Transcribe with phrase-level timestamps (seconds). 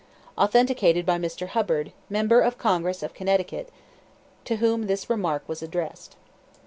[0.35, 1.49] (Authenticated by Mr.
[1.49, 3.69] Hubbard, member of Congress of Connecticut,
[4.45, 6.15] to whom the remark was addressed.)